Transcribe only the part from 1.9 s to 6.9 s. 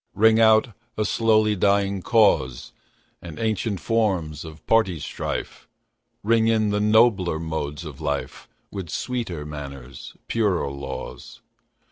cause, And ancient forms of party strife; Ring in the